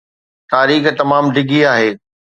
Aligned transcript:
تاريخ 0.53 0.83
تمام 0.99 1.25
ڊگهي 1.35 1.61
آهي 1.73 1.89